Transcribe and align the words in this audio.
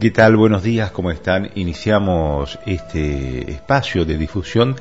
¿Qué 0.00 0.12
tal? 0.12 0.36
Buenos 0.36 0.62
días, 0.62 0.92
¿cómo 0.92 1.10
están? 1.10 1.50
Iniciamos 1.56 2.60
este 2.66 3.50
espacio 3.50 4.04
de 4.04 4.16
difusión 4.16 4.76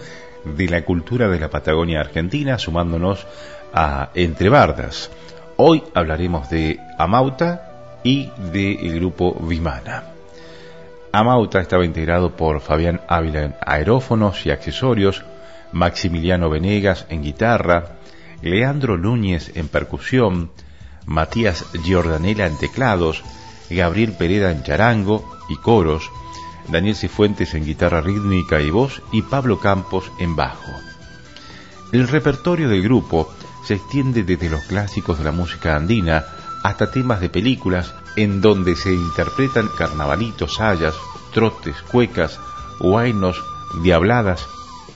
de 0.45 0.69
la 0.69 0.85
cultura 0.85 1.27
de 1.27 1.39
la 1.39 1.49
Patagonia 1.49 2.01
Argentina, 2.01 2.59
sumándonos 2.59 3.25
a 3.73 4.11
Entre 4.13 4.47
Bardas. 4.49 5.09
Hoy 5.55 5.81
hablaremos 5.95 6.51
de 6.51 6.79
Amauta 6.99 7.97
y 8.03 8.29
del 8.51 8.93
grupo 8.93 9.33
Vimana. 9.41 10.03
Amauta 11.11 11.61
estaba 11.61 11.83
integrado 11.83 12.35
por 12.35 12.61
Fabián 12.61 13.01
Ávila 13.07 13.41
en 13.41 13.55
aerófonos 13.65 14.45
y 14.45 14.51
accesorios, 14.51 15.25
Maximiliano 15.71 16.47
Venegas 16.47 17.07
en 17.09 17.23
guitarra, 17.23 17.97
Leandro 18.43 18.99
Núñez 18.99 19.51
en 19.55 19.67
percusión, 19.67 20.51
Matías 21.07 21.65
Giordanella 21.83 22.45
en 22.45 22.59
teclados, 22.59 23.23
Gabriel 23.69 24.13
Pereda 24.13 24.51
en 24.51 24.63
charango 24.63 25.37
y 25.49 25.55
coros, 25.57 26.09
Daniel 26.67 26.95
Cifuentes 26.95 27.53
en 27.53 27.65
guitarra 27.65 28.01
rítmica 28.01 28.61
y 28.61 28.69
voz 28.69 29.01
y 29.11 29.21
Pablo 29.21 29.59
Campos 29.59 30.11
en 30.19 30.35
bajo. 30.35 30.71
El 31.91 32.07
repertorio 32.07 32.67
del 32.67 32.83
grupo 32.83 33.33
se 33.63 33.75
extiende 33.75 34.23
desde 34.23 34.49
los 34.49 34.63
clásicos 34.63 35.17
de 35.17 35.23
la 35.23 35.31
música 35.31 35.75
andina 35.75 36.25
hasta 36.63 36.91
temas 36.91 37.21
de 37.21 37.29
películas 37.29 37.93
en 38.15 38.41
donde 38.41 38.75
se 38.75 38.93
interpretan 38.93 39.69
carnavalitos, 39.77 40.55
sayas, 40.55 40.95
trotes, 41.33 41.75
cuecas, 41.83 42.39
huainos, 42.79 43.41
diabladas, 43.83 44.45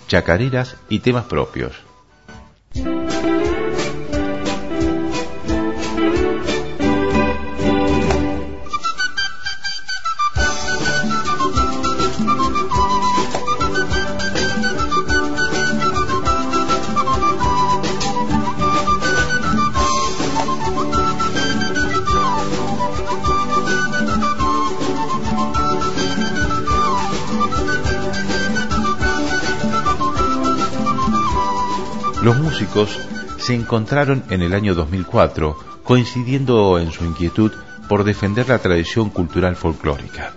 chacareras 0.08 0.76
y 0.90 1.00
temas 1.00 1.26
propios. 1.26 1.74
Se 33.40 33.56
encontraron 33.56 34.24
en 34.30 34.44
el 34.44 34.54
año 34.54 34.76
2004 34.76 35.58
coincidiendo 35.84 36.78
en 36.78 36.92
su 36.92 37.04
inquietud 37.06 37.52
por 37.90 38.04
defender 38.04 38.50
la 38.50 38.60
tradición 38.60 39.10
cultural 39.10 39.56
folclórica. 39.56 40.34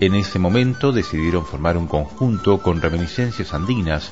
En 0.00 0.14
ese 0.14 0.38
momento 0.38 0.90
decidieron 0.90 1.44
formar 1.44 1.76
un 1.76 1.86
conjunto 1.86 2.62
con 2.62 2.80
reminiscencias 2.80 3.52
andinas, 3.52 4.10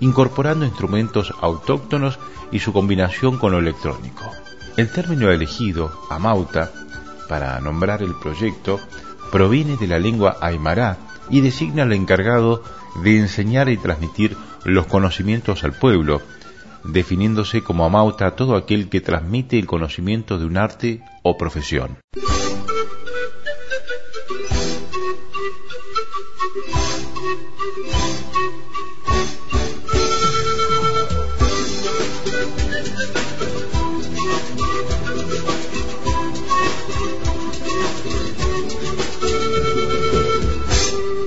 incorporando 0.00 0.66
instrumentos 0.66 1.32
autóctonos 1.40 2.18
y 2.50 2.58
su 2.58 2.72
combinación 2.72 3.38
con 3.38 3.52
lo 3.52 3.58
electrónico. 3.58 4.24
El 4.76 4.90
término 4.90 5.30
elegido, 5.30 5.92
amauta, 6.10 6.72
para 7.28 7.60
nombrar 7.60 8.02
el 8.02 8.16
proyecto, 8.16 8.80
proviene 9.30 9.76
de 9.76 9.86
la 9.86 10.00
lengua 10.00 10.38
aymara 10.40 10.98
y 11.30 11.42
designa 11.42 11.84
al 11.84 11.92
encargado 11.92 12.64
de 13.04 13.18
enseñar 13.18 13.68
y 13.68 13.76
transmitir 13.76 14.36
los 14.64 14.86
conocimientos 14.86 15.64
al 15.64 15.72
pueblo, 15.72 16.20
definiéndose 16.84 17.62
como 17.62 17.84
amauta 17.84 18.36
todo 18.36 18.56
aquel 18.56 18.88
que 18.88 19.00
transmite 19.00 19.58
el 19.58 19.66
conocimiento 19.66 20.38
de 20.38 20.44
un 20.46 20.56
arte 20.56 21.02
o 21.22 21.36
profesión. 21.36 21.98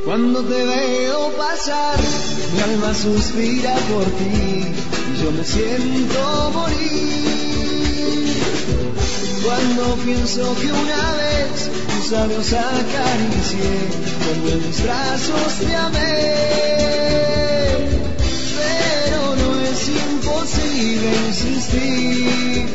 Cuando 0.05 0.43
te 0.43 0.63
veo 0.65 1.31
pasar, 1.37 1.99
mi 2.53 2.59
alma 2.59 2.93
suspira 2.93 3.73
por 3.89 4.03
ti 4.03 4.92
yo 5.23 5.31
me 5.31 5.43
siento 5.43 6.51
morir. 6.53 8.33
Cuando 9.43 9.95
pienso 10.03 10.55
que 10.59 10.71
una 10.71 11.13
vez 11.21 11.69
tus 11.87 12.11
labios 12.11 12.53
acaricié, 12.53 13.73
cuando 14.23 14.49
en 14.51 14.67
mis 14.67 14.83
brazos 14.83 15.53
te 15.59 15.75
amé. 15.75 16.35
Pero 18.59 19.35
no 19.41 19.49
es 19.61 19.87
imposible 19.87 21.07
insistir, 21.27 22.67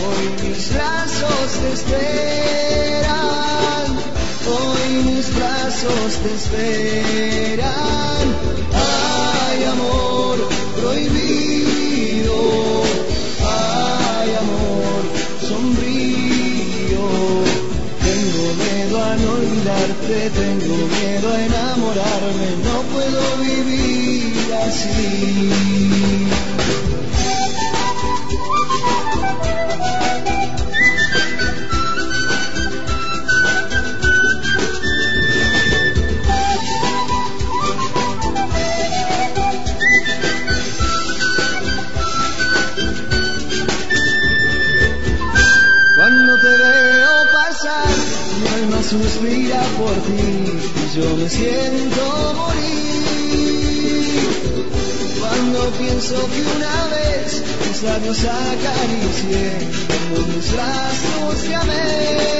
hoy 0.00 0.48
mis 0.48 0.72
brazos 0.72 1.48
te 1.60 1.68
esperan, 1.78 3.16
hoy 4.48 4.90
mis 5.04 5.26
brazos 5.34 6.10
te 6.22 6.30
esperan. 6.34 8.01
No 19.16 19.32
olvidarte, 19.32 20.30
tengo 20.30 20.76
miedo 20.88 21.32
a 21.32 21.42
enamorarme, 21.42 22.48
no 22.64 22.76
puedo 22.92 23.36
vivir 23.38 24.54
así. 24.64 26.21
Me 51.22 51.28
siento 51.28 52.34
morir. 52.34 53.02
Cuando 55.20 55.70
pienso 55.78 56.14
que 56.14 56.42
una 56.56 56.86
vez 56.88 57.42
mis 57.68 57.82
labios 57.82 58.24
acaricié, 58.24 59.68
cuando 59.86 60.34
mis 60.34 60.52
brazos 60.52 61.42
te 61.42 61.54
amé. 61.54 62.31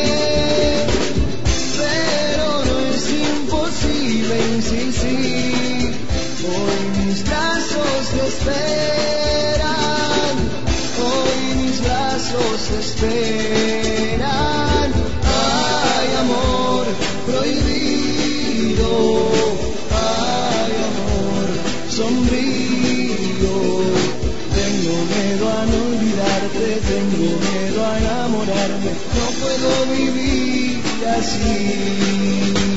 Tengo 24.54 24.96
miedo 25.04 25.44
a 25.48 25.66
no 25.66 25.78
olvidarte, 25.88 26.66
tengo 26.88 27.26
miedo 27.38 27.78
a 27.86 27.98
enamorarme. 27.98 28.92
No 29.14 29.26
puedo 29.40 29.70
vivir 29.94 30.82
así. 31.19 32.71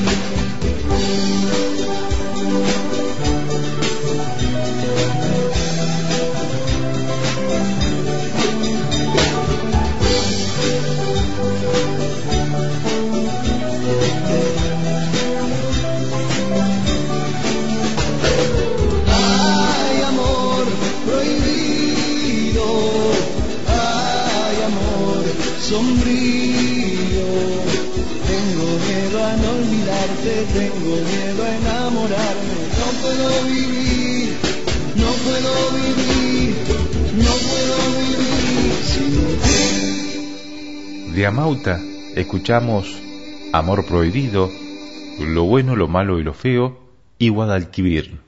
De 41.16 41.24
Amauta 41.24 41.80
escuchamos 42.14 43.02
Amor 43.54 43.86
prohibido, 43.86 44.50
Lo 45.18 45.44
bueno, 45.44 45.74
lo 45.74 45.88
malo 45.88 46.20
y 46.20 46.22
lo 46.22 46.34
feo 46.34 46.78
y 47.18 47.30
Guadalquivir. 47.30 48.25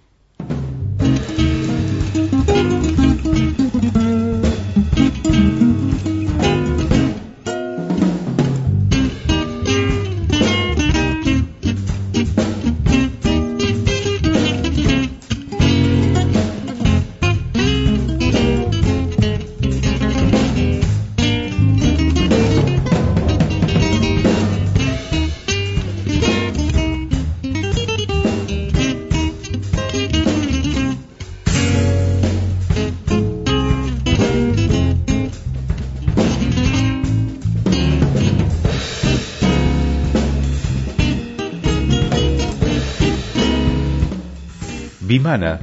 Vimana 45.18 45.58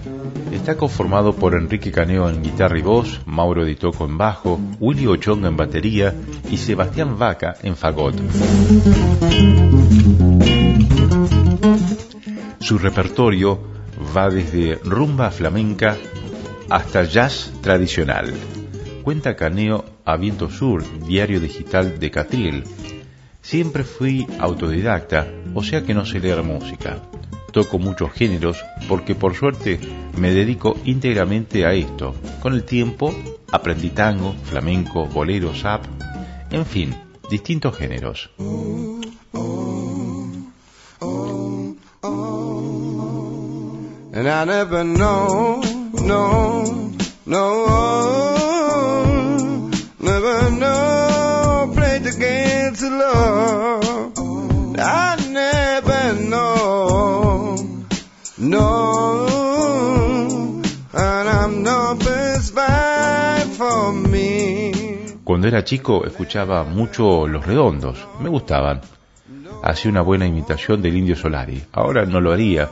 está 0.51 0.75
conformado 0.75 1.33
por 1.33 1.55
Enrique 1.55 1.89
Caneo 1.89 2.27
en 2.27 2.43
guitarra 2.43 2.77
y 2.77 2.81
voz, 2.81 3.21
Mauro 3.25 3.63
Di 3.63 3.75
Toco 3.75 4.03
en 4.03 4.17
bajo, 4.17 4.59
Willy 4.81 5.07
Ochonga 5.07 5.47
en 5.47 5.55
batería 5.55 6.13
y 6.51 6.57
Sebastián 6.57 7.17
Vaca 7.17 7.55
en 7.63 7.77
fagot. 7.77 8.15
Su 12.59 12.77
repertorio 12.77 13.61
va 14.13 14.29
desde 14.29 14.75
rumba 14.83 15.31
flamenca 15.31 15.95
hasta 16.69 17.03
jazz 17.03 17.53
tradicional. 17.61 18.33
Cuenta 19.03 19.37
Caneo 19.37 19.85
a 20.03 20.17
Viento 20.17 20.49
Sur, 20.49 20.83
diario 21.07 21.39
digital 21.39 21.97
de 21.97 22.11
Catril. 22.11 22.65
Siempre 23.41 23.85
fui 23.85 24.27
autodidacta, 24.37 25.25
o 25.53 25.63
sea 25.63 25.85
que 25.85 25.93
no 25.93 26.05
sé 26.05 26.19
leer 26.19 26.43
música 26.43 26.99
toco 27.55 27.79
muchos 27.79 28.11
géneros 28.11 28.65
porque 28.89 29.15
por 29.15 29.33
suerte 29.33 29.79
me 30.17 30.31
dedico 30.31 30.75
íntegramente 30.83 31.65
a 31.65 31.71
esto. 31.71 32.13
Con 32.41 32.53
el 32.53 32.65
tiempo 32.65 33.15
aprendí 33.49 33.91
tango, 33.91 34.35
flamenco, 34.43 35.05
bolero, 35.05 35.55
zap, 35.55 35.85
en 36.51 36.65
fin, 36.65 36.93
distintos 37.29 37.77
géneros. 37.77 38.29
Cuando 65.25 65.47
era 65.47 65.63
chico 65.63 66.05
escuchaba 66.05 66.63
mucho 66.63 67.27
Los 67.27 67.47
Redondos, 67.47 68.07
me 68.21 68.29
gustaban. 68.29 68.81
Hacía 69.63 69.89
una 69.89 70.01
buena 70.01 70.27
imitación 70.27 70.83
del 70.83 70.95
Indio 70.95 71.15
Solari. 71.15 71.63
Ahora 71.71 72.05
no 72.05 72.21
lo 72.21 72.31
haría 72.31 72.69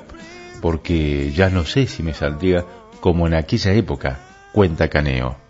porque 0.62 1.32
ya 1.32 1.50
no 1.50 1.66
sé 1.66 1.88
si 1.88 2.04
me 2.04 2.14
saldría 2.14 2.64
como 3.00 3.26
en 3.26 3.34
aquella 3.34 3.74
época, 3.74 4.20
cuenta 4.54 4.88
Caneo. 4.88 5.43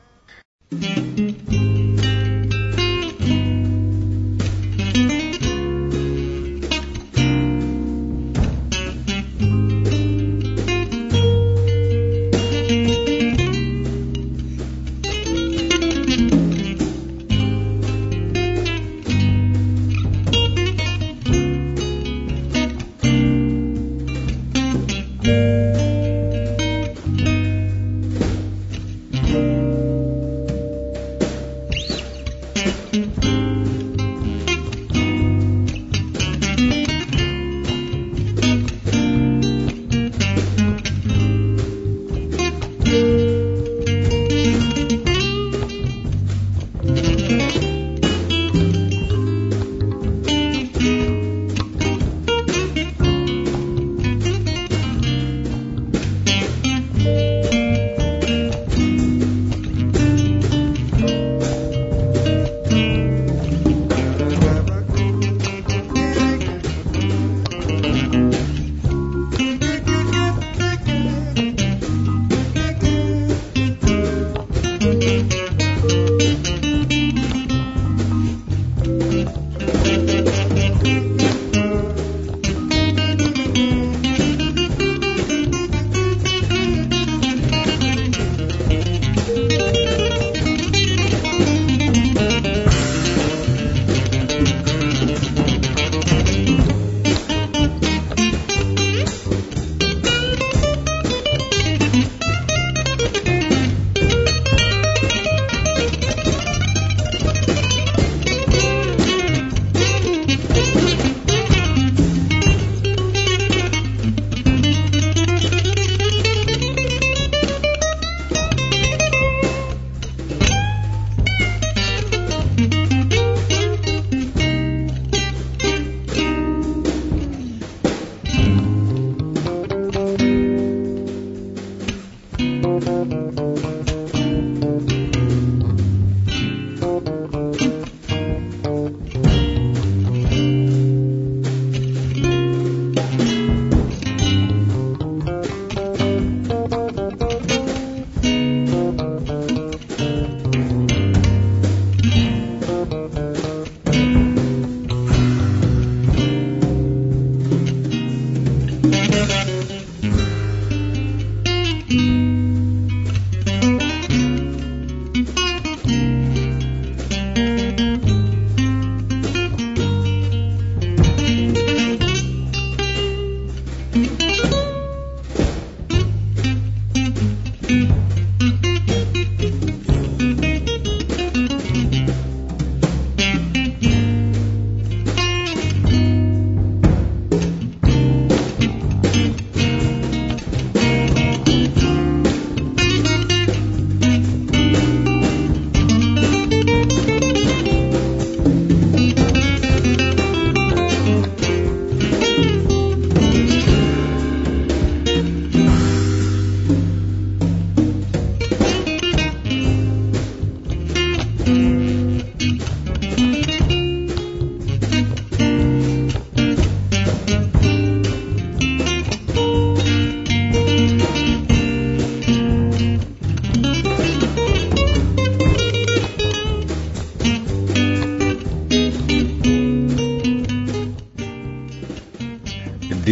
thank 152.90 153.18
you. 153.18 153.23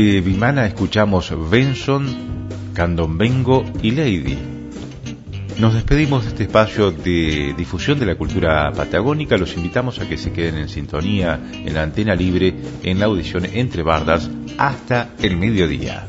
De 0.02 0.20
Vimana 0.20 0.66
escuchamos 0.66 1.32
Benson, 1.52 2.08
Candombengo 2.74 3.64
y 3.84 3.92
Lady. 3.92 4.36
Nos 5.60 5.76
despedimos 5.76 6.24
de 6.24 6.30
este 6.30 6.44
espacio 6.46 6.90
de 6.90 7.54
difusión 7.56 8.00
de 8.00 8.08
la 8.08 8.16
cultura 8.16 8.72
patagónica. 8.72 9.38
Los 9.38 9.56
invitamos 9.56 10.00
a 10.00 10.10
que 10.10 10.18
se 10.18 10.34
queden 10.34 10.58
en 10.58 10.70
sintonía 10.70 11.40
en 11.54 11.76
la 11.76 11.84
antena 11.84 12.16
libre 12.16 12.56
en 12.82 12.98
la 12.98 13.06
audición 13.06 13.46
Entre 13.46 13.84
Bardas 13.84 14.28
hasta 14.58 15.12
el 15.22 15.38
mediodía. 15.38 16.08